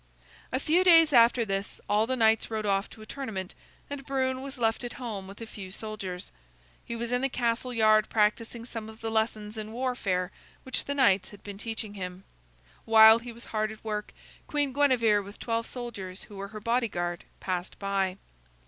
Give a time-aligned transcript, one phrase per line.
[0.51, 3.53] A few days after this all the knights rode off to a tournament
[3.87, 6.31] and Brune was left at home with a few soldiers.
[6.83, 10.31] He was in the castle yard practicing some of the lessons in warfare
[10.63, 12.23] which the knights had been teaching him.
[12.83, 14.11] While he was hard at work,
[14.47, 18.17] Queen Guinevere with twelve soldiers who were her bodyguard passed by.